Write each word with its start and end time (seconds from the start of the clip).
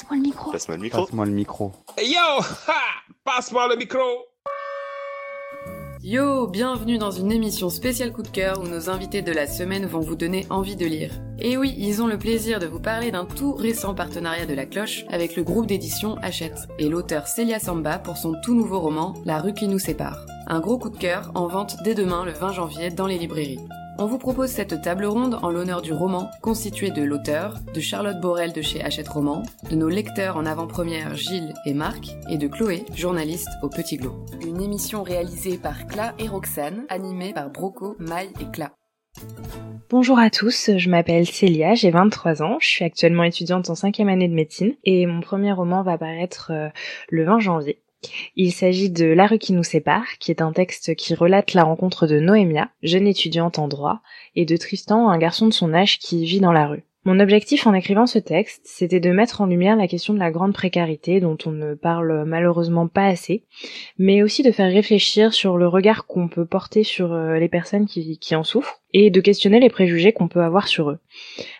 Passe-moi 0.00 0.16
le 0.16 0.22
micro. 0.22 0.50
Passe-moi 0.50 0.76
le 0.76 0.82
micro. 0.82 1.02
Passe-moi 1.02 1.26
le 1.26 1.32
micro. 1.32 1.72
Hey 1.98 2.12
yo 2.12 2.42
ha 2.66 2.72
Passe-moi 3.22 3.68
le 3.68 3.76
micro 3.76 3.98
Yo, 6.02 6.46
bienvenue 6.46 6.96
dans 6.96 7.10
une 7.10 7.30
émission 7.30 7.68
spéciale 7.68 8.10
coup 8.10 8.22
de 8.22 8.28
cœur 8.28 8.62
où 8.62 8.66
nos 8.66 8.88
invités 8.88 9.20
de 9.20 9.30
la 9.30 9.46
semaine 9.46 9.84
vont 9.84 10.00
vous 10.00 10.16
donner 10.16 10.46
envie 10.48 10.76
de 10.76 10.86
lire. 10.86 11.12
Et 11.38 11.58
oui, 11.58 11.74
ils 11.76 12.00
ont 12.00 12.06
le 12.06 12.16
plaisir 12.16 12.60
de 12.60 12.66
vous 12.66 12.80
parler 12.80 13.10
d'un 13.10 13.26
tout 13.26 13.52
récent 13.52 13.94
partenariat 13.94 14.46
de 14.46 14.54
la 14.54 14.64
cloche 14.64 15.04
avec 15.10 15.36
le 15.36 15.42
groupe 15.42 15.66
d'édition 15.66 16.16
Hachette 16.22 16.66
et 16.78 16.88
l'auteur 16.88 17.26
Celia 17.26 17.58
Samba 17.58 17.98
pour 17.98 18.16
son 18.16 18.34
tout 18.42 18.54
nouveau 18.54 18.80
roman 18.80 19.12
La 19.26 19.38
rue 19.38 19.52
qui 19.52 19.68
nous 19.68 19.78
sépare. 19.78 20.24
Un 20.46 20.60
gros 20.60 20.78
coup 20.78 20.88
de 20.88 20.96
cœur 20.96 21.30
en 21.34 21.46
vente 21.46 21.76
dès 21.84 21.94
demain 21.94 22.24
le 22.24 22.32
20 22.32 22.52
janvier 22.52 22.88
dans 22.88 23.06
les 23.06 23.18
librairies. 23.18 23.60
On 24.02 24.06
vous 24.06 24.16
propose 24.16 24.48
cette 24.48 24.80
table 24.80 25.04
ronde 25.04 25.38
en 25.42 25.50
l'honneur 25.50 25.82
du 25.82 25.92
roman, 25.92 26.30
constitué 26.40 26.90
de 26.90 27.02
l'auteur, 27.02 27.58
de 27.74 27.80
Charlotte 27.80 28.18
Borel 28.18 28.54
de 28.54 28.62
chez 28.62 28.82
Hachette 28.82 29.08
Roman, 29.08 29.42
de 29.68 29.76
nos 29.76 29.90
lecteurs 29.90 30.38
en 30.38 30.46
avant-première 30.46 31.14
Gilles 31.16 31.52
et 31.66 31.74
Marc, 31.74 32.08
et 32.30 32.38
de 32.38 32.48
Chloé, 32.48 32.86
journaliste 32.94 33.50
au 33.62 33.68
Petit 33.68 33.98
Glo. 33.98 34.24
Une 34.40 34.62
émission 34.62 35.02
réalisée 35.02 35.58
par 35.58 35.86
Cla 35.86 36.14
et 36.18 36.28
Roxane, 36.28 36.86
animée 36.88 37.34
par 37.34 37.50
Broco, 37.50 37.96
Maï 37.98 38.30
et 38.40 38.50
Cla. 38.50 38.72
Bonjour 39.90 40.18
à 40.18 40.30
tous, 40.30 40.70
je 40.78 40.88
m'appelle 40.88 41.26
Célia, 41.26 41.74
j'ai 41.74 41.90
23 41.90 42.42
ans, 42.42 42.56
je 42.58 42.68
suis 42.68 42.84
actuellement 42.86 43.24
étudiante 43.24 43.68
en 43.68 43.74
cinquième 43.74 44.08
année 44.08 44.28
de 44.28 44.34
médecine 44.34 44.76
et 44.82 45.04
mon 45.04 45.20
premier 45.20 45.52
roman 45.52 45.82
va 45.82 45.98
paraître 45.98 46.52
euh, 46.54 46.70
le 47.10 47.24
20 47.24 47.40
janvier. 47.40 47.82
Il 48.36 48.52
s'agit 48.52 48.90
de 48.90 49.06
La 49.06 49.26
rue 49.26 49.38
qui 49.38 49.52
nous 49.52 49.62
sépare, 49.62 50.06
qui 50.18 50.30
est 50.30 50.42
un 50.42 50.52
texte 50.52 50.94
qui 50.94 51.14
relate 51.14 51.54
la 51.54 51.64
rencontre 51.64 52.06
de 52.06 52.18
Noémia, 52.18 52.70
jeune 52.82 53.06
étudiante 53.06 53.58
en 53.58 53.68
droit, 53.68 54.00
et 54.36 54.44
de 54.44 54.56
Tristan, 54.56 55.10
un 55.10 55.18
garçon 55.18 55.46
de 55.46 55.52
son 55.52 55.74
âge 55.74 55.98
qui 55.98 56.24
vit 56.24 56.40
dans 56.40 56.52
la 56.52 56.66
rue. 56.66 56.84
Mon 57.04 57.18
objectif 57.18 57.66
en 57.66 57.72
écrivant 57.72 58.06
ce 58.06 58.18
texte, 58.18 58.60
c'était 58.64 59.00
de 59.00 59.10
mettre 59.10 59.40
en 59.40 59.46
lumière 59.46 59.74
la 59.74 59.88
question 59.88 60.12
de 60.12 60.18
la 60.18 60.30
grande 60.30 60.52
précarité 60.52 61.18
dont 61.18 61.38
on 61.46 61.50
ne 61.50 61.72
parle 61.72 62.24
malheureusement 62.26 62.88
pas 62.88 63.06
assez, 63.06 63.46
mais 63.98 64.22
aussi 64.22 64.42
de 64.42 64.52
faire 64.52 64.70
réfléchir 64.70 65.32
sur 65.32 65.56
le 65.56 65.66
regard 65.66 66.06
qu'on 66.06 66.28
peut 66.28 66.44
porter 66.44 66.84
sur 66.84 67.14
euh, 67.14 67.38
les 67.38 67.48
personnes 67.48 67.86
qui, 67.86 68.18
qui 68.18 68.36
en 68.36 68.44
souffrent 68.44 68.82
et 68.92 69.08
de 69.08 69.20
questionner 69.22 69.60
les 69.60 69.70
préjugés 69.70 70.12
qu'on 70.12 70.28
peut 70.28 70.42
avoir 70.42 70.68
sur 70.68 70.90
eux. 70.90 70.98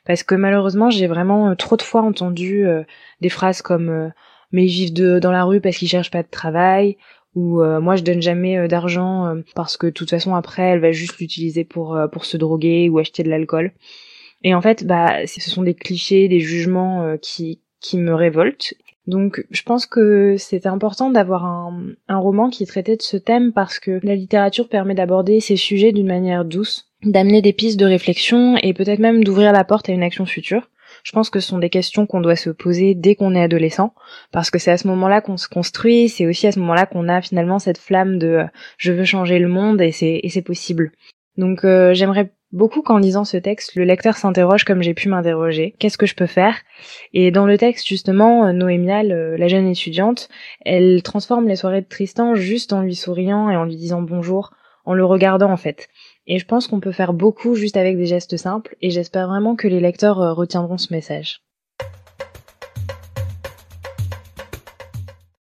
Parce 0.04 0.24
que 0.24 0.34
malheureusement, 0.34 0.90
j'ai 0.90 1.06
vraiment 1.06 1.48
euh, 1.48 1.54
trop 1.54 1.78
de 1.78 1.82
fois 1.82 2.02
entendu 2.02 2.66
euh, 2.66 2.82
des 3.22 3.30
phrases 3.30 3.62
comme 3.62 4.12
mais 4.52 4.64
ils 4.64 4.70
vivent 4.70 4.92
de, 4.92 5.18
dans 5.18 5.32
la 5.32 5.44
rue 5.44 5.60
parce 5.60 5.76
qu'ils 5.76 5.88
cherchent 5.88 6.10
pas 6.10 6.22
de 6.22 6.28
travail 6.28 6.96
ou 7.34 7.62
euh, 7.62 7.80
moi 7.80 7.96
je 7.96 8.02
donne 8.02 8.22
jamais 8.22 8.58
euh, 8.58 8.68
d'argent 8.68 9.26
euh, 9.26 9.40
parce 9.54 9.76
que 9.76 9.86
de 9.86 9.92
toute 9.92 10.10
façon 10.10 10.34
après 10.34 10.62
elle 10.62 10.80
va 10.80 10.92
juste 10.92 11.18
l'utiliser 11.18 11.64
pour 11.64 11.98
pour 12.12 12.24
se 12.24 12.36
droguer 12.36 12.88
ou 12.88 12.98
acheter 12.98 13.22
de 13.22 13.30
l'alcool. 13.30 13.72
Et 14.42 14.54
en 14.54 14.60
fait 14.60 14.84
bah 14.86 15.26
ce 15.26 15.50
sont 15.50 15.62
des 15.62 15.74
clichés, 15.74 16.28
des 16.28 16.40
jugements 16.40 17.16
qui 17.20 17.60
qui 17.80 17.98
me 17.98 18.14
révoltent. 18.14 18.74
Donc 19.06 19.44
je 19.50 19.62
pense 19.62 19.86
que 19.86 20.36
c'est 20.38 20.66
important 20.66 21.10
d'avoir 21.10 21.44
un, 21.44 21.82
un 22.08 22.18
roman 22.18 22.48
qui 22.48 22.66
traitait 22.66 22.96
de 22.96 23.02
ce 23.02 23.16
thème 23.16 23.52
parce 23.52 23.78
que 23.78 24.00
la 24.02 24.14
littérature 24.14 24.68
permet 24.68 24.94
d'aborder 24.94 25.40
ces 25.40 25.56
sujets 25.56 25.92
d'une 25.92 26.06
manière 26.06 26.44
douce, 26.44 26.92
d'amener 27.02 27.42
des 27.42 27.52
pistes 27.52 27.80
de 27.80 27.86
réflexion 27.86 28.56
et 28.62 28.72
peut-être 28.72 28.98
même 28.98 29.24
d'ouvrir 29.24 29.52
la 29.52 29.64
porte 29.64 29.88
à 29.88 29.92
une 29.92 30.02
action 30.02 30.26
future. 30.26 30.68
Je 31.02 31.12
pense 31.12 31.30
que 31.30 31.40
ce 31.40 31.48
sont 31.48 31.58
des 31.58 31.70
questions 31.70 32.06
qu'on 32.06 32.20
doit 32.20 32.36
se 32.36 32.50
poser 32.50 32.94
dès 32.94 33.14
qu'on 33.14 33.34
est 33.34 33.42
adolescent, 33.42 33.94
parce 34.32 34.50
que 34.50 34.58
c'est 34.58 34.70
à 34.70 34.78
ce 34.78 34.88
moment-là 34.88 35.20
qu'on 35.20 35.36
se 35.36 35.48
construit, 35.48 36.08
c'est 36.08 36.26
aussi 36.26 36.46
à 36.46 36.52
ce 36.52 36.58
moment-là 36.60 36.86
qu'on 36.86 37.08
a 37.08 37.20
finalement 37.20 37.58
cette 37.58 37.78
flamme 37.78 38.18
de 38.18 38.26
euh, 38.26 38.44
je 38.78 38.92
veux 38.92 39.04
changer 39.04 39.38
le 39.38 39.48
monde 39.48 39.80
et 39.80 39.92
c'est 39.92 40.20
et 40.22 40.28
c'est 40.28 40.42
possible. 40.42 40.92
Donc 41.36 41.64
euh, 41.64 41.94
j'aimerais 41.94 42.32
beaucoup 42.52 42.82
qu'en 42.82 42.98
lisant 42.98 43.24
ce 43.24 43.36
texte, 43.36 43.74
le 43.76 43.84
lecteur 43.84 44.16
s'interroge 44.16 44.64
comme 44.64 44.82
j'ai 44.82 44.94
pu 44.94 45.08
m'interroger. 45.08 45.74
Qu'est-ce 45.78 45.98
que 45.98 46.06
je 46.06 46.14
peux 46.14 46.26
faire? 46.26 46.56
Et 47.12 47.30
dans 47.30 47.46
le 47.46 47.56
texte, 47.56 47.86
justement, 47.86 48.46
euh, 48.46 48.52
Noémia, 48.52 49.02
la 49.02 49.48
jeune 49.48 49.68
étudiante, 49.68 50.28
elle 50.64 51.02
transforme 51.02 51.48
les 51.48 51.56
soirées 51.56 51.82
de 51.82 51.88
Tristan 51.88 52.34
juste 52.34 52.72
en 52.72 52.82
lui 52.82 52.94
souriant 52.94 53.50
et 53.50 53.56
en 53.56 53.64
lui 53.64 53.76
disant 53.76 54.02
bonjour, 54.02 54.52
en 54.84 54.94
le 54.94 55.04
regardant 55.04 55.50
en 55.50 55.56
fait. 55.56 55.88
Et 56.26 56.38
je 56.38 56.46
pense 56.46 56.66
qu'on 56.66 56.80
peut 56.80 56.92
faire 56.92 57.12
beaucoup 57.12 57.54
juste 57.54 57.76
avec 57.76 57.96
des 57.96 58.06
gestes 58.06 58.36
simples, 58.36 58.76
et 58.80 58.90
j'espère 58.90 59.28
vraiment 59.28 59.56
que 59.56 59.68
les 59.68 59.80
lecteurs 59.80 60.20
euh, 60.20 60.32
retiendront 60.32 60.78
ce 60.78 60.92
message. 60.92 61.42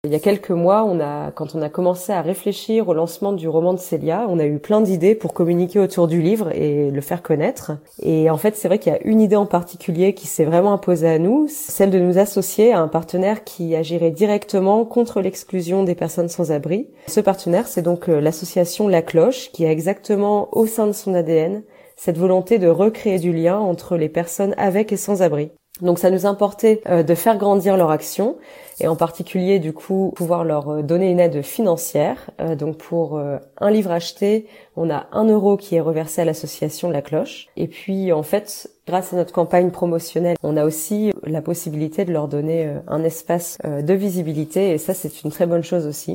Il 0.08 0.12
y 0.12 0.14
a 0.14 0.20
quelques 0.20 0.52
mois, 0.52 0.84
on 0.84 1.00
a, 1.00 1.30
quand 1.32 1.54
on 1.54 1.60
a 1.60 1.68
commencé 1.68 2.12
à 2.12 2.22
réfléchir 2.22 2.88
au 2.88 2.94
lancement 2.94 3.34
du 3.34 3.46
roman 3.46 3.74
de 3.74 3.78
Célia, 3.78 4.24
on 4.30 4.38
a 4.38 4.46
eu 4.46 4.58
plein 4.58 4.80
d'idées 4.80 5.14
pour 5.14 5.34
communiquer 5.34 5.80
autour 5.80 6.08
du 6.08 6.22
livre 6.22 6.50
et 6.54 6.90
le 6.90 7.00
faire 7.02 7.22
connaître. 7.22 7.72
Et 8.00 8.30
en 8.30 8.38
fait, 8.38 8.56
c'est 8.56 8.68
vrai 8.68 8.78
qu'il 8.78 8.90
y 8.90 8.96
a 8.96 9.02
une 9.04 9.20
idée 9.20 9.36
en 9.36 9.44
particulier 9.44 10.14
qui 10.14 10.26
s'est 10.26 10.46
vraiment 10.46 10.72
imposée 10.72 11.10
à 11.10 11.18
nous, 11.18 11.46
celle 11.50 11.90
de 11.90 11.98
nous 11.98 12.16
associer 12.16 12.72
à 12.72 12.80
un 12.80 12.88
partenaire 12.88 13.44
qui 13.44 13.76
agirait 13.76 14.10
directement 14.10 14.86
contre 14.86 15.20
l'exclusion 15.20 15.84
des 15.84 15.94
personnes 15.94 16.30
sans 16.30 16.52
abri. 16.52 16.88
Ce 17.06 17.20
partenaire, 17.20 17.66
c'est 17.66 17.82
donc 17.82 18.08
euh, 18.08 18.18
l'association 18.18 18.88
La 18.88 19.02
Cloche, 19.02 19.52
qui 19.52 19.66
a 19.66 19.70
exactement 19.70 20.48
au 20.52 20.64
sein 20.64 20.86
de 20.86 20.92
son 20.92 21.12
ADN 21.12 21.64
cette 21.96 22.16
volonté 22.16 22.58
de 22.58 22.68
recréer 22.68 23.18
du 23.18 23.34
lien 23.34 23.58
entre 23.58 23.98
les 23.98 24.08
personnes 24.08 24.54
avec 24.56 24.90
et 24.90 24.96
sans 24.96 25.20
abri. 25.20 25.50
Donc 25.80 25.98
ça 25.98 26.10
nous 26.10 26.26
importait 26.26 26.82
euh, 26.88 27.02
de 27.02 27.14
faire 27.14 27.38
grandir 27.38 27.76
leur 27.76 27.90
action 27.90 28.36
et 28.80 28.88
en 28.88 28.96
particulier 28.96 29.58
du 29.58 29.72
coup 29.72 30.12
pouvoir 30.16 30.44
leur 30.44 30.68
euh, 30.68 30.82
donner 30.82 31.10
une 31.10 31.20
aide 31.20 31.42
financière. 31.42 32.30
Euh, 32.40 32.56
donc 32.56 32.78
pour 32.78 33.20
un 33.20 33.70
livre 33.70 33.90
acheté, 33.90 34.46
on 34.76 34.90
a 34.90 35.06
un 35.12 35.24
euro 35.24 35.56
qui 35.56 35.76
est 35.76 35.80
reversé 35.80 36.22
à 36.22 36.24
l'association 36.24 36.90
La 36.90 37.02
Cloche. 37.02 37.48
Et 37.56 37.68
puis 37.68 38.12
en 38.12 38.22
fait, 38.22 38.70
grâce 38.86 39.12
à 39.12 39.16
notre 39.16 39.32
campagne 39.32 39.70
promotionnelle, 39.70 40.36
on 40.42 40.56
a 40.56 40.64
aussi 40.64 41.12
la 41.24 41.42
possibilité 41.42 42.04
de 42.04 42.12
leur 42.12 42.28
donner 42.28 42.72
un 42.86 43.02
espace 43.04 43.58
de 43.64 43.94
visibilité 43.94 44.70
et 44.70 44.78
ça 44.78 44.94
c'est 44.94 45.22
une 45.22 45.30
très 45.30 45.46
bonne 45.46 45.64
chose 45.64 45.86
aussi. 45.86 46.14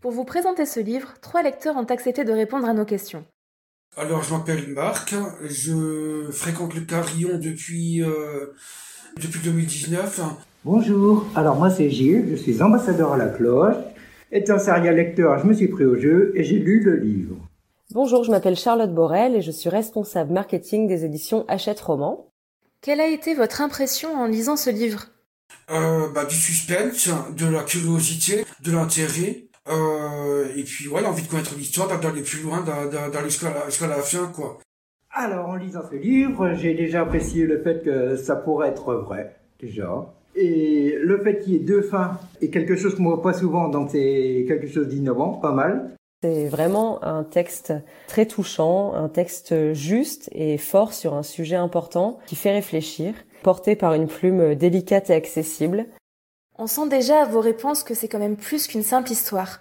Pour 0.00 0.12
vous 0.12 0.24
présenter 0.24 0.66
ce 0.66 0.80
livre, 0.80 1.14
trois 1.20 1.42
lecteurs 1.42 1.76
ont 1.76 1.84
accepté 1.84 2.24
de 2.24 2.32
répondre 2.32 2.68
à 2.68 2.72
nos 2.72 2.84
questions. 2.84 3.24
Alors, 3.98 4.22
je 4.22 4.34
m'appelle 4.34 4.68
Marc, 4.74 5.14
je 5.48 6.30
fréquente 6.30 6.74
le 6.74 6.82
Carillon 6.82 7.38
depuis, 7.38 8.02
euh, 8.02 8.52
depuis 9.16 9.40
2019. 9.42 10.20
Bonjour, 10.66 11.24
alors 11.34 11.56
moi 11.56 11.70
c'est 11.70 11.88
Gilles, 11.88 12.26
je 12.30 12.36
suis 12.36 12.60
ambassadeur 12.60 13.14
à 13.14 13.16
la 13.16 13.28
cloche. 13.28 13.76
Étant 14.32 14.58
serial 14.58 14.96
lecteur, 14.96 15.38
je 15.38 15.46
me 15.46 15.54
suis 15.54 15.68
pris 15.68 15.86
au 15.86 15.98
jeu 15.98 16.32
et 16.34 16.44
j'ai 16.44 16.58
lu 16.58 16.80
le 16.80 16.96
livre. 16.96 17.36
Bonjour, 17.92 18.22
je 18.22 18.30
m'appelle 18.30 18.56
Charlotte 18.56 18.92
Borel 18.92 19.34
et 19.34 19.40
je 19.40 19.50
suis 19.50 19.70
responsable 19.70 20.30
marketing 20.30 20.88
des 20.88 21.06
éditions 21.06 21.46
Hachette 21.48 21.80
Roman. 21.80 22.28
Quelle 22.82 23.00
a 23.00 23.08
été 23.08 23.32
votre 23.34 23.62
impression 23.62 24.12
en 24.12 24.26
lisant 24.26 24.56
ce 24.56 24.68
livre? 24.68 25.06
Euh, 25.70 26.08
bah, 26.14 26.26
Du 26.26 26.34
suspense, 26.34 27.08
de 27.34 27.46
la 27.46 27.62
curiosité, 27.62 28.44
de 28.62 28.72
l'intérêt. 28.72 29.45
Euh, 29.68 30.46
et 30.56 30.62
puis 30.62 30.86
voilà, 30.86 31.10
envie 31.10 31.24
de 31.24 31.28
connaître 31.28 31.54
l'histoire, 31.56 31.88
d'aller 32.00 32.22
plus 32.22 32.42
loin, 32.42 32.62
d'aller 32.62 33.28
jusqu'à 33.28 33.52
la, 33.52 33.96
la 33.96 34.02
fin, 34.02 34.30
quoi. 34.34 34.58
Alors, 35.10 35.48
en 35.48 35.56
lisant 35.56 35.80
ce 35.90 35.96
livre, 35.96 36.54
j'ai 36.54 36.74
déjà 36.74 37.02
apprécié 37.02 37.46
le 37.46 37.62
fait 37.62 37.82
que 37.82 38.16
ça 38.16 38.36
pourrait 38.36 38.68
être 38.68 38.94
vrai, 38.94 39.36
déjà. 39.58 40.12
Et 40.34 40.94
le 41.00 41.18
fait 41.22 41.38
qu'il 41.38 41.54
y 41.54 41.56
ait 41.56 41.60
deux 41.60 41.80
fins 41.80 42.18
est 42.42 42.50
quelque 42.50 42.76
chose 42.76 42.94
qu'on 42.94 43.04
voit 43.04 43.22
pas 43.22 43.32
souvent, 43.32 43.68
donc 43.68 43.90
c'est 43.90 44.44
quelque 44.46 44.68
chose 44.68 44.88
d'innovant, 44.88 45.32
pas 45.32 45.52
mal. 45.52 45.94
C'est 46.22 46.48
vraiment 46.48 47.02
un 47.02 47.24
texte 47.24 47.72
très 48.08 48.26
touchant, 48.26 48.94
un 48.94 49.08
texte 49.08 49.72
juste 49.72 50.28
et 50.32 50.58
fort 50.58 50.92
sur 50.92 51.14
un 51.14 51.22
sujet 51.22 51.56
important 51.56 52.18
qui 52.26 52.36
fait 52.36 52.52
réfléchir, 52.52 53.14
porté 53.42 53.76
par 53.76 53.94
une 53.94 54.06
plume 54.06 54.54
délicate 54.54 55.08
et 55.10 55.14
accessible. 55.14 55.86
On 56.58 56.66
sent 56.66 56.88
déjà 56.88 57.20
à 57.20 57.24
vos 57.26 57.40
réponses 57.40 57.82
que 57.82 57.92
c'est 57.92 58.08
quand 58.08 58.18
même 58.18 58.36
plus 58.36 58.66
qu'une 58.66 58.82
simple 58.82 59.12
histoire. 59.12 59.60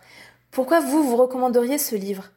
Pourquoi 0.50 0.80
vous, 0.80 1.04
vous 1.04 1.18
recommanderiez 1.18 1.78
ce 1.78 1.98
livre? 1.98 2.32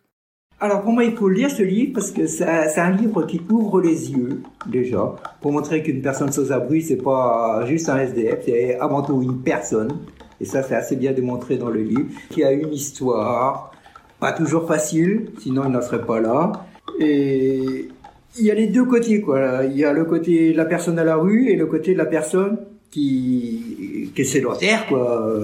Alors 0.59 0.83
pour 0.83 0.91
moi, 0.91 1.05
il 1.05 1.17
faut 1.17 1.29
lire 1.29 1.49
ce 1.49 1.63
livre 1.63 1.93
parce 1.95 2.11
que 2.11 2.27
c'est 2.27 2.45
un 2.45 2.91
livre 2.91 3.23
qui 3.23 3.41
ouvre 3.49 3.81
les 3.81 4.11
yeux 4.11 4.43
déjà 4.67 5.15
pour 5.41 5.53
montrer 5.53 5.85
qu'une 5.85 6.03
personne 6.03 6.33
sans 6.33 6.51
abri 6.51 6.83
c'est 6.83 6.97
pas 6.97 7.65
juste 7.67 7.89
un 7.89 7.99
SDF, 7.99 8.41
c'est 8.45 8.77
avant 8.81 9.03
tout 9.03 9.23
une 9.23 9.41
personne. 9.43 9.93
Et 10.41 10.45
ça, 10.45 10.65
c'est 10.65 10.75
assez 10.75 10.97
bien 10.97 11.13
démontré 11.13 11.57
dans 11.57 11.71
le 11.71 11.81
livre. 11.81 12.07
Qui 12.31 12.43
a 12.43 12.51
une 12.51 12.73
histoire, 12.73 13.71
pas 14.19 14.33
toujours 14.33 14.67
facile, 14.67 15.31
sinon 15.39 15.63
il 15.67 15.71
n'en 15.71 15.83
serait 15.83 16.05
pas 16.05 16.19
là. 16.19 16.51
Et 16.99 17.89
il 18.37 18.45
y 18.45 18.51
a 18.51 18.55
les 18.55 18.67
deux 18.67 18.87
côtés 18.87 19.21
quoi. 19.21 19.65
Il 19.67 19.77
y 19.77 19.85
a 19.85 19.93
le 19.93 20.05
côté 20.05 20.53
de 20.53 20.57
la 20.57 20.65
personne 20.65 20.99
à 20.99 21.05
la 21.05 21.15
rue 21.15 21.49
et 21.49 21.55
le 21.55 21.67
côté 21.67 21.93
de 21.93 21.99
la 21.99 22.07
personne 22.07 22.59
qui, 22.91 23.98
qui 24.15 24.23
est 24.23 24.25
sédentaire, 24.25 24.87
quoi. 24.87 25.35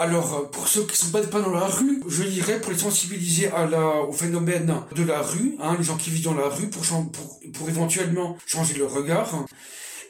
Alors, 0.00 0.50
pour 0.50 0.66
ceux 0.66 0.84
qui 0.84 0.96
sont 0.96 1.10
pas, 1.10 1.20
pas 1.20 1.42
dans 1.42 1.52
la 1.52 1.66
rue, 1.66 2.02
je 2.08 2.22
dirais 2.22 2.58
pour 2.58 2.72
les 2.72 2.78
sensibiliser 2.78 3.50
au 4.08 4.12
phénomène 4.12 4.74
de 4.96 5.02
la 5.02 5.20
rue, 5.20 5.56
hein, 5.60 5.76
les 5.78 5.84
gens 5.84 5.98
qui 5.98 6.08
vivent 6.08 6.24
dans 6.24 6.32
la 6.32 6.48
rue, 6.48 6.70
pour, 6.70 7.68
éventuellement 7.68 8.38
changer 8.46 8.78
leur 8.78 8.90
regard. 8.90 9.44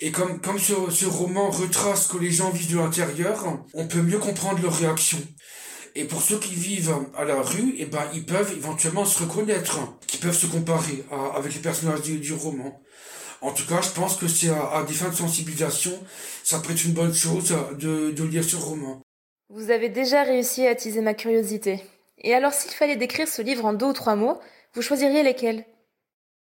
Et 0.00 0.12
comme, 0.12 0.41
comme 0.41 0.61
ce, 0.61 1.06
roman 1.06 1.50
retrace 1.50 2.06
que 2.06 2.19
les 2.19 2.31
gens 2.31 2.50
vivent 2.50 2.73
de 2.73 2.79
l'intérieur, 2.79 3.64
on 3.75 3.88
peut 3.88 4.00
mieux 4.00 4.19
comprendre 4.19 4.62
leurs 4.62 4.79
réactions. 4.79 5.19
Et 5.97 6.05
pour 6.05 6.23
ceux 6.23 6.38
qui 6.38 6.55
vivent 6.55 6.94
à 7.17 7.25
la 7.25 7.43
rue, 7.43 7.75
eh 7.79 7.87
ben, 7.87 8.05
ils 8.14 8.25
peuvent 8.25 8.52
éventuellement 8.56 9.05
se 9.05 9.25
reconnaître, 9.25 9.81
qui 10.06 10.19
peuvent 10.19 10.38
se 10.38 10.47
comparer 10.47 11.02
avec 11.35 11.52
les 11.52 11.61
personnages 11.61 12.02
du 12.02 12.32
roman. 12.32 12.81
En 13.43 13.53
tout 13.53 13.67
cas, 13.67 13.81
je 13.81 13.91
pense 13.91 14.17
que 14.17 14.29
c'est 14.29 14.51
à, 14.51 14.85
des 14.87 14.93
fins 14.93 15.09
de 15.09 15.15
sensibilisation, 15.15 15.93
ça 16.43 16.59
peut 16.59 16.73
être 16.73 16.85
une 16.85 16.93
bonne 16.93 17.15
chose 17.15 17.55
de, 17.79 18.11
de 18.11 18.25
lire 18.25 18.45
ce 18.45 18.57
roman. 18.57 19.01
Vous 19.49 19.71
avez 19.71 19.89
déjà 19.89 20.23
réussi 20.23 20.67
à 20.67 20.71
attiser 20.71 21.01
ma 21.01 21.15
curiosité. 21.15 21.83
Et 22.23 22.35
alors 22.35 22.53
s'il 22.53 22.73
fallait 22.73 22.97
décrire 22.97 23.29
ce 23.29 23.41
livre 23.43 23.65
en 23.65 23.73
deux 23.73 23.87
ou 23.87 23.93
trois 23.93 24.15
mots, 24.15 24.39
vous 24.75 24.83
choisiriez 24.83 25.23
lesquels? 25.23 25.65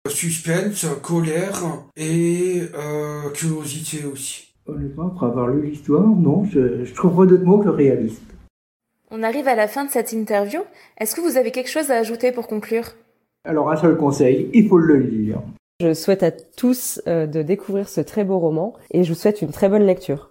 Suspense, 0.09 0.87
colère 1.03 1.63
et 1.97 2.63
euh, 2.75 3.31
curiosité 3.31 4.05
aussi. 4.05 4.49
Honnêtement, 4.67 5.09
après 5.09 5.27
avoir 5.27 5.49
lu 5.49 5.71
l'histoire, 5.71 6.07
non, 6.07 6.45
je, 6.45 6.85
je 6.85 6.95
trouverais 6.95 7.29
d'autres 7.29 7.45
mots 7.45 7.59
que 7.59 7.69
réaliste. 7.69 8.23
On 9.11 9.23
arrive 9.23 9.47
à 9.47 9.55
la 9.55 9.69
fin 9.69 9.85
de 9.85 9.91
cette 9.91 10.13
interview. 10.13 10.63
Est-ce 10.99 11.15
que 11.15 11.21
vous 11.21 11.37
avez 11.37 11.53
quelque 11.53 11.71
chose 11.71 11.91
à 11.91 11.99
ajouter 11.99 12.33
pour 12.33 12.49
conclure? 12.49 12.93
Alors 13.45 13.71
un 13.71 13.77
seul 13.77 13.97
conseil, 13.97 14.51
il 14.53 14.69
faut 14.69 14.79
le 14.79 14.97
lire. 14.97 15.41
Je 15.83 15.95
souhaite 15.95 16.23
à 16.23 16.31
tous 16.31 17.03
euh, 17.09 17.27
de 17.27 17.43
découvrir 17.43 17.89
ce 17.89 18.01
très 18.01 18.23
beau 18.23 18.39
roman 18.39 18.73
et 18.93 19.03
je 19.03 19.13
vous 19.13 19.19
souhaite 19.19 19.43
une 19.43 19.51
très 19.51 19.69
bonne 19.69 19.83
lecture. 19.83 20.31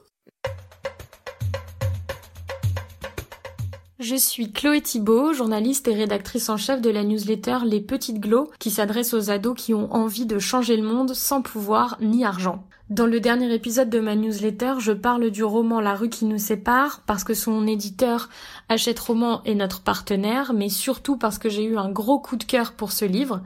Je 4.00 4.15
suis 4.15 4.53
Chloé 4.53 4.80
Thibault, 4.80 5.33
journaliste 5.33 5.89
et 5.89 5.94
rédactrice 5.94 6.48
en 6.48 6.56
chef 6.56 6.80
de 6.80 6.89
la 6.89 7.03
newsletter 7.03 7.57
Les 7.65 7.81
Petites 7.81 8.21
Glows, 8.21 8.50
qui 8.59 8.71
s'adresse 8.71 9.13
aux 9.13 9.30
ados 9.30 9.57
qui 9.57 9.74
ont 9.74 9.92
envie 9.94 10.25
de 10.25 10.39
changer 10.39 10.77
le 10.77 10.88
monde 10.88 11.13
sans 11.13 11.42
pouvoir 11.42 11.97
ni 12.00 12.24
argent. 12.24 12.63
Dans 12.89 13.06
le 13.06 13.19
dernier 13.19 13.54
épisode 13.54 13.89
de 13.89 14.00
ma 14.00 14.15
newsletter, 14.15 14.75
je 14.80 14.94
parle 14.94 15.31
du 15.31 15.44
roman 15.44 15.81
La 15.81 15.95
rue 15.95 16.09
qui 16.09 16.24
nous 16.24 16.38
sépare, 16.38 17.01
parce 17.06 17.25
que 17.25 17.33
son 17.33 17.68
éditeur 17.68 18.30
Hachette 18.69 19.00
Roman 19.00 19.44
est 19.44 19.56
notre 19.56 19.81
partenaire, 19.81 20.54
mais 20.54 20.69
surtout 20.69 21.18
parce 21.18 21.38
que 21.38 21.50
j'ai 21.50 21.65
eu 21.65 21.77
un 21.77 21.92
gros 21.92 22.19
coup 22.19 22.38
de 22.38 22.45
cœur 22.45 22.71
pour 22.71 22.94
ce 22.94 23.04
livre. 23.04 23.42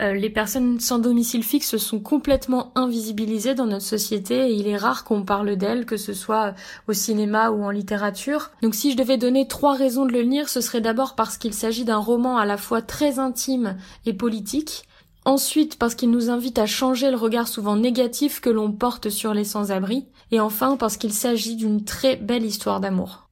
Euh, 0.00 0.14
les 0.14 0.30
personnes 0.30 0.80
sans 0.80 0.98
domicile 0.98 1.44
fixe 1.44 1.76
sont 1.76 2.00
complètement 2.00 2.72
invisibilisées 2.74 3.54
dans 3.54 3.66
notre 3.66 3.84
société 3.84 4.48
et 4.48 4.54
il 4.54 4.66
est 4.66 4.76
rare 4.76 5.04
qu'on 5.04 5.22
parle 5.22 5.56
d'elles, 5.56 5.84
que 5.84 5.96
ce 5.96 6.14
soit 6.14 6.54
au 6.88 6.92
cinéma 6.92 7.50
ou 7.50 7.62
en 7.62 7.70
littérature. 7.70 8.50
Donc 8.62 8.74
si 8.74 8.92
je 8.92 8.96
devais 8.96 9.18
donner 9.18 9.46
trois 9.46 9.74
raisons 9.74 10.06
de 10.06 10.12
le 10.12 10.22
lire, 10.22 10.48
ce 10.48 10.60
serait 10.60 10.80
d'abord 10.80 11.14
parce 11.14 11.36
qu'il 11.36 11.54
s'agit 11.54 11.84
d'un 11.84 11.98
roman 11.98 12.38
à 12.38 12.46
la 12.46 12.56
fois 12.56 12.82
très 12.82 13.18
intime 13.18 13.76
et 14.06 14.12
politique, 14.12 14.84
Ensuite, 15.24 15.78
parce 15.78 15.94
qu'il 15.94 16.10
nous 16.10 16.30
invite 16.30 16.58
à 16.58 16.66
changer 16.66 17.10
le 17.10 17.16
regard 17.16 17.46
souvent 17.46 17.76
négatif 17.76 18.40
que 18.40 18.50
l'on 18.50 18.72
porte 18.72 19.08
sur 19.08 19.34
les 19.34 19.44
sans-abri. 19.44 20.08
Et 20.32 20.40
enfin, 20.40 20.76
parce 20.76 20.96
qu'il 20.96 21.12
s'agit 21.12 21.54
d'une 21.54 21.84
très 21.84 22.16
belle 22.16 22.44
histoire 22.44 22.80
d'amour. 22.80 23.28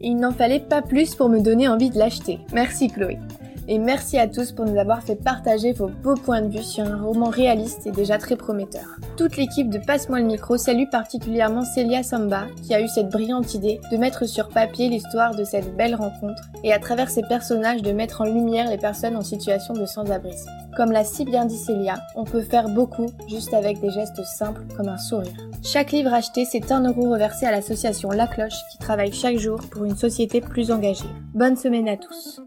Il 0.00 0.16
n'en 0.16 0.32
fallait 0.32 0.60
pas 0.60 0.82
plus 0.82 1.14
pour 1.14 1.30
me 1.30 1.40
donner 1.40 1.66
envie 1.66 1.88
de 1.88 1.98
l'acheter. 1.98 2.40
Merci 2.52 2.88
Chloé. 2.88 3.18
Et 3.66 3.78
merci 3.78 4.18
à 4.18 4.28
tous 4.28 4.52
pour 4.52 4.66
nous 4.66 4.78
avoir 4.78 5.02
fait 5.02 5.16
partager 5.16 5.72
vos 5.72 5.88
beaux 5.88 6.16
points 6.16 6.42
de 6.42 6.54
vue 6.54 6.62
sur 6.62 6.84
un 6.84 7.02
roman 7.02 7.30
réaliste 7.30 7.86
et 7.86 7.92
déjà 7.92 8.18
très 8.18 8.36
prometteur. 8.36 8.98
Toute 9.16 9.38
l'équipe 9.38 9.70
de 9.70 9.78
Passe-moi 9.78 10.20
le 10.20 10.26
micro 10.26 10.58
salue 10.58 10.88
particulièrement 10.90 11.62
Celia 11.62 12.02
Samba, 12.02 12.46
qui 12.62 12.74
a 12.74 12.82
eu 12.82 12.88
cette 12.88 13.08
brillante 13.08 13.54
idée 13.54 13.80
de 13.90 13.96
mettre 13.96 14.26
sur 14.26 14.48
papier 14.50 14.90
l'histoire 14.90 15.34
de 15.34 15.44
cette 15.44 15.74
belle 15.76 15.94
rencontre 15.94 16.42
et 16.62 16.74
à 16.74 16.78
travers 16.78 17.08
ses 17.08 17.22
personnages 17.22 17.80
de 17.80 17.92
mettre 17.92 18.20
en 18.20 18.24
lumière 18.24 18.68
les 18.68 18.76
personnes 18.76 19.16
en 19.16 19.22
situation 19.22 19.72
de 19.72 19.86
sans-abrisme. 19.86 20.50
Comme 20.76 20.92
l'a 20.92 21.04
si 21.04 21.24
bien 21.24 21.46
dit 21.46 21.56
Célia, 21.56 22.02
on 22.16 22.24
peut 22.24 22.42
faire 22.42 22.68
beaucoup 22.68 23.06
juste 23.28 23.54
avec 23.54 23.80
des 23.80 23.90
gestes 23.90 24.22
simples 24.24 24.64
comme 24.76 24.88
un 24.88 24.98
sourire. 24.98 25.32
Chaque 25.62 25.92
livre 25.92 26.12
acheté, 26.12 26.44
c'est 26.44 26.70
un 26.70 26.82
euro 26.86 27.10
reversé 27.10 27.46
à 27.46 27.50
l'association 27.50 28.10
La 28.10 28.26
Cloche 28.26 28.60
qui 28.70 28.78
travaille 28.78 29.12
chaque 29.12 29.38
jour 29.38 29.60
pour 29.70 29.84
une 29.84 29.96
société 29.96 30.42
plus 30.42 30.70
engagée. 30.70 31.08
Bonne 31.32 31.56
semaine 31.56 31.88
à 31.88 31.96
tous. 31.96 32.42